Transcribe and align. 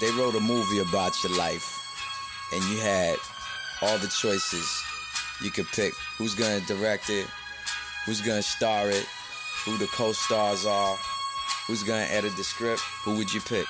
they 0.00 0.10
wrote 0.12 0.34
a 0.34 0.40
movie 0.40 0.78
about 0.78 1.22
your 1.22 1.36
life, 1.36 1.80
and 2.52 2.62
you 2.64 2.78
had 2.78 3.16
all 3.82 3.98
the 3.98 4.08
choices. 4.08 4.82
You 5.42 5.50
could 5.50 5.66
pick 5.68 5.94
who's 6.16 6.34
gonna 6.34 6.60
direct 6.60 7.10
it, 7.10 7.26
who's 8.06 8.20
gonna 8.20 8.42
star 8.42 8.90
it, 8.90 9.06
who 9.64 9.76
the 9.78 9.86
co-stars 9.88 10.66
are, 10.66 10.96
who's 11.66 11.82
gonna 11.82 12.06
edit 12.10 12.36
the 12.36 12.44
script. 12.44 12.80
Who 13.04 13.16
would 13.16 13.32
you 13.32 13.40
pick? 13.40 13.66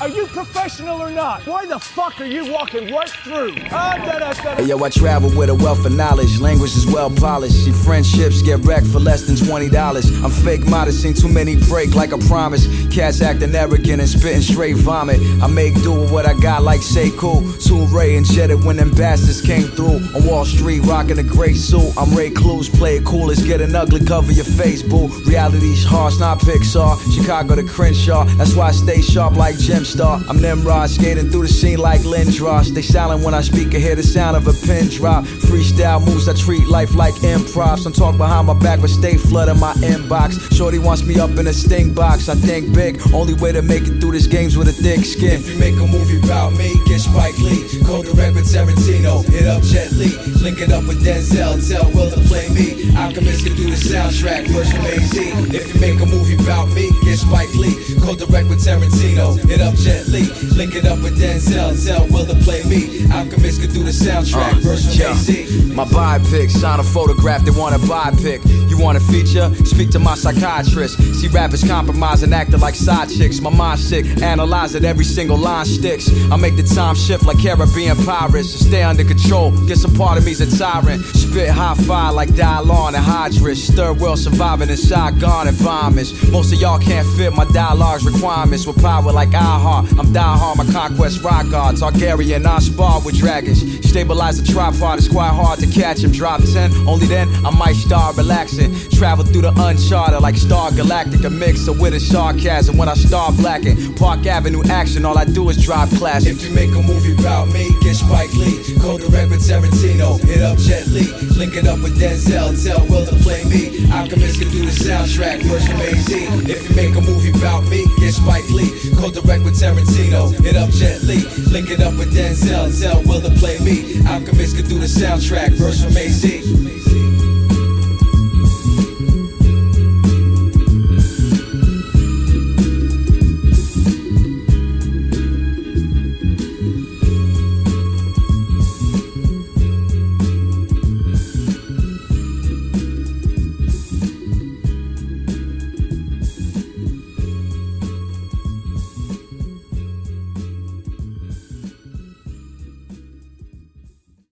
Are 0.00 0.08
you 0.08 0.26
professional 0.26 1.00
or 1.02 1.10
not? 1.10 1.42
Why 1.44 1.66
the 1.66 1.78
fuck 1.78 2.20
are 2.20 2.24
you 2.24 2.52
walking 2.52 2.92
right 2.94 3.08
through? 3.08 3.56
Ah, 3.72 3.96
da, 3.96 4.18
da, 4.20 4.32
da. 4.32 4.54
Hey, 4.56 4.64
yo, 4.66 4.82
I 4.82 4.90
travel 4.90 5.28
with 5.36 5.50
a 5.50 5.54
wealth 5.56 5.84
of 5.84 5.92
knowledge. 5.92 6.38
Language 6.38 6.76
is 6.76 6.86
well 6.86 7.10
polished. 7.10 7.64
See, 7.64 7.72
friendships 7.72 8.40
get 8.42 8.60
wrecked 8.64 8.86
for 8.86 9.00
less 9.00 9.26
than 9.26 9.34
$20. 9.34 10.24
I'm 10.24 10.30
fake 10.30 10.66
modest, 10.66 11.02
seen 11.02 11.14
too 11.14 11.28
many 11.28 11.56
break 11.56 11.96
like 11.96 12.12
a 12.12 12.18
promise. 12.18 12.66
Cats 12.94 13.20
acting 13.22 13.54
arrogant 13.54 14.00
and 14.00 14.08
spitting 14.08 14.40
straight 14.40 14.76
vomit. 14.76 15.20
I 15.42 15.48
make 15.48 15.74
do 15.82 15.92
with 15.92 16.12
what 16.12 16.26
I 16.26 16.34
got, 16.34 16.62
like 16.62 16.82
say 16.82 17.10
cool. 17.16 17.42
Two 17.58 17.86
Ray 17.86 18.16
and 18.16 18.26
jetted 18.26 18.64
when 18.64 18.76
them 18.76 18.92
bastards 18.92 19.40
came 19.40 19.64
through. 19.64 19.98
On 20.14 20.24
Wall 20.24 20.44
Street, 20.44 20.80
rocking 20.80 21.18
a 21.18 21.24
gray 21.24 21.54
suit. 21.54 21.92
I'm 21.96 22.14
Ray 22.14 22.30
Clues, 22.30 22.68
play 22.68 22.98
it 22.98 23.04
cool. 23.04 23.26
Let's 23.26 23.44
get 23.44 23.60
an 23.60 23.74
ugly 23.74 24.04
cover 24.04 24.30
your 24.30 24.44
face, 24.44 24.82
boo. 24.82 25.08
Reality's 25.26 25.84
harsh, 25.84 26.20
not 26.20 26.38
Pixar. 26.38 26.98
Chicago 27.12 27.56
to 27.56 27.64
Crenshaw. 27.64 28.24
That's 28.36 28.54
why 28.54 28.68
I 28.68 28.70
stay 28.70 29.00
sharp 29.00 29.34
like 29.34 29.56
Jim 29.68 29.84
Star. 29.84 30.18
I'm 30.26 30.40
Nimrod, 30.40 30.88
skating 30.88 31.28
through 31.28 31.42
the 31.42 31.52
scene 31.52 31.78
like 31.78 32.00
Lindros. 32.00 32.72
They 32.72 32.80
silent 32.80 33.22
when 33.22 33.34
I 33.34 33.42
speak, 33.42 33.74
I 33.74 33.78
hear 33.78 33.94
the 33.94 34.02
sound 34.02 34.34
of 34.34 34.46
a 34.46 34.54
pin 34.66 34.88
drop. 34.88 35.26
Freestyle 35.44 36.00
moves, 36.00 36.26
I 36.26 36.32
treat 36.32 36.66
life 36.68 36.94
like 36.94 37.12
improv. 37.16 37.78
Some 37.78 37.92
talk 37.92 38.16
behind 38.16 38.46
my 38.46 38.54
back, 38.54 38.80
but 38.80 38.88
stay 38.88 39.18
flooding 39.18 39.60
my 39.60 39.74
inbox. 39.74 40.40
Shorty 40.56 40.78
wants 40.78 41.04
me 41.04 41.20
up 41.20 41.36
in 41.36 41.46
a 41.48 41.52
sting 41.52 41.92
box. 41.92 42.30
I 42.30 42.34
think 42.34 42.74
big, 42.74 42.98
only 43.12 43.34
way 43.34 43.52
to 43.52 43.60
make 43.60 43.82
it 43.82 44.00
through 44.00 44.12
this 44.12 44.26
game's 44.26 44.56
with 44.56 44.68
a 44.68 44.72
thick 44.72 45.04
skin. 45.04 45.36
If 45.36 45.50
you 45.50 45.58
make 45.58 45.74
a 45.74 45.86
movie 45.86 46.16
about 46.16 46.54
me, 46.54 46.72
get 46.86 47.02
Spike 47.02 47.36
Lee. 47.36 47.68
Co-direct 47.84 48.36
with 48.36 48.48
Tarantino, 48.48 49.22
hit 49.28 49.46
up 49.46 49.62
Jet 49.64 49.92
Li. 49.92 50.16
Link 50.40 50.62
it 50.62 50.72
up 50.72 50.88
with 50.88 51.04
Denzel, 51.04 51.60
tell 51.68 51.84
Will 51.92 52.10
to 52.10 52.20
play 52.24 52.48
me. 52.56 52.96
Alchemist 52.96 53.44
can 53.44 53.54
do 53.54 53.68
the 53.68 53.76
soundtrack, 53.76 54.48
version 54.48 54.80
AZ. 54.80 55.12
If 55.52 55.74
you 55.74 55.78
make 55.78 56.00
a 56.00 56.06
movie 56.06 56.36
about 56.42 56.72
me, 56.72 56.88
get 57.04 57.18
Spike 57.18 57.52
Lee. 57.52 57.76
Co-direct 58.00 58.47
with 58.47 58.47
Tarantino, 58.68 59.38
hit 59.48 59.62
up 59.62 59.74
Jet 59.76 60.06
Li. 60.08 60.24
Link 60.54 60.74
it 60.74 60.84
up 60.84 60.98
with 61.02 61.18
Denzel, 61.18 61.72
tell 61.86 62.06
Will 62.08 62.26
to 62.26 62.34
play 62.44 62.62
me. 62.64 63.10
Alchemist 63.10 63.62
can 63.62 63.72
do 63.72 63.82
the 63.82 63.90
soundtrack, 63.90 64.56
uh, 64.56 64.60
version 64.60 64.92
Yeah. 64.92 65.12
AZ. 65.12 65.74
My 65.74 65.84
biopic, 65.86 66.50
sign 66.50 66.78
a 66.78 66.82
photograph, 66.82 67.44
they 67.46 67.50
want 67.50 67.74
a 67.74 67.78
biopic. 67.78 68.40
You 68.68 68.76
want 68.76 68.98
a 68.98 69.00
feature? 69.00 69.50
Speak 69.64 69.88
to 69.90 69.98
my 69.98 70.14
psychiatrist. 70.14 70.98
See 71.14 71.28
rappers 71.28 71.64
compromising, 71.64 72.34
acting 72.34 72.60
like 72.60 72.74
side 72.74 73.08
chicks. 73.08 73.40
My 73.40 73.48
mind 73.48 73.80
sick, 73.80 74.04
analyze 74.22 74.74
it, 74.74 74.84
every 74.84 75.04
single 75.04 75.38
line 75.38 75.64
sticks. 75.64 76.10
I 76.30 76.36
make 76.36 76.56
the 76.56 76.62
time 76.62 76.94
shift 76.94 77.24
like 77.24 77.38
Caribbean 77.38 77.96
pirates. 78.04 78.50
Stay 78.52 78.82
under 78.82 79.04
control, 79.04 79.50
get 79.66 79.78
some 79.78 79.94
part 79.94 80.18
of 80.18 80.26
me's 80.26 80.42
a 80.42 80.58
tyrant. 80.58 81.02
Spit 81.06 81.48
high 81.48 81.74
fire 81.74 82.12
like 82.12 82.28
Dylon 82.30 82.88
and 82.88 83.04
Hydrus. 83.04 83.74
Third 83.74 83.98
world 83.98 84.18
surviving 84.18 84.68
in 84.68 84.76
Saigon 84.76 85.48
environments. 85.48 86.12
Most 86.28 86.52
of 86.52 86.60
y'all 86.60 86.78
can't 86.78 87.06
fit 87.16 87.32
my 87.32 87.46
dialogue's 87.46 88.04
requirements. 88.04 88.57
With 88.66 88.82
power 88.82 89.12
like 89.12 89.32
heart, 89.32 89.86
I'm 89.98 90.12
die 90.12 90.36
hard, 90.36 90.58
my 90.58 90.66
conquest 90.72 91.22
rock 91.22 91.48
guard. 91.48 91.76
Targaryen, 91.76 92.44
I 92.44 92.58
spar 92.58 93.00
with 93.00 93.16
dragons. 93.16 93.62
Stabilize 93.88 94.42
the 94.42 94.52
tripod, 94.52 94.98
it's 94.98 95.08
quite 95.08 95.30
hard 95.30 95.60
to 95.60 95.66
catch 95.66 96.00
him. 96.00 96.10
Drop 96.10 96.42
10, 96.42 96.86
only 96.86 97.06
then 97.06 97.28
I 97.46 97.50
might 97.50 97.76
start 97.76 98.16
relaxing. 98.16 98.74
Travel 98.90 99.24
through 99.24 99.42
the 99.42 99.52
uncharted 99.56 100.20
like 100.20 100.36
Star 100.36 100.72
Galactic, 100.72 101.24
a 101.24 101.30
mix 101.30 101.68
of 101.68 101.80
wit 101.80 101.92
and 101.92 102.02
sarcasm. 102.02 102.76
When 102.76 102.88
I 102.88 102.94
start 102.94 103.36
blacking, 103.36 103.94
Park 103.94 104.26
Avenue 104.26 104.62
action, 104.68 105.04
all 105.04 105.16
I 105.16 105.24
do 105.24 105.48
is 105.50 105.62
drive 105.64 105.90
classic. 105.90 106.32
If 106.32 106.44
you 106.44 106.54
make 106.54 106.70
a 106.70 106.82
movie 106.82 107.14
about 107.14 107.48
me, 107.48 107.70
get 107.80 107.94
Spike 107.94 108.34
Lee. 108.34 108.58
Co-direct 108.80 109.30
with 109.30 109.40
Tarantino, 109.40 110.20
hit 110.20 110.42
up 110.42 110.58
Jet 110.58 110.86
Li. 110.88 111.06
Link 111.38 111.56
it 111.56 111.66
up 111.66 111.80
with 111.80 111.98
Denzel, 111.98 112.52
tell 112.62 112.84
Will 112.88 113.06
to 113.06 113.14
play 113.22 113.44
me. 113.44 113.88
Alchemist 113.92 114.40
can 114.40 114.50
do 114.50 114.66
the 114.66 114.72
soundtrack, 114.72 115.42
version 115.42 115.76
AZ. 115.76 116.10
If 116.48 116.68
you 116.68 116.76
make 116.76 116.94
a 116.96 117.00
movie 117.00 117.30
about 117.30 117.64
me, 117.68 117.86
get 117.98 118.12
Spike 118.12 118.47
Lee. 118.50 118.70
Co-direct 118.96 119.44
with 119.44 119.58
Tarantino, 119.60 120.32
hit 120.42 120.56
up 120.56 120.70
Jet 120.70 121.02
Li. 121.02 121.24
Link 121.50 121.70
it 121.70 121.80
up 121.80 121.94
with 121.98 122.12
Denzel, 122.14 122.68
tell 122.80 123.02
Will 123.02 123.20
to 123.20 123.30
play 123.38 123.58
me. 123.60 124.00
Alchemist 124.06 124.56
can 124.56 124.66
do 124.66 124.78
the 124.78 124.86
soundtrack, 124.86 125.50
version 125.52 125.88
AZ. 125.96 126.97